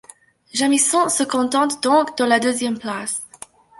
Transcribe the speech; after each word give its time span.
Jamison 0.51 1.09
se 1.09 1.21
contente 1.21 1.79
donc 1.83 2.17
de 2.17 2.23
la 2.23 2.39
deuxième 2.39 2.79
place. 2.79 3.21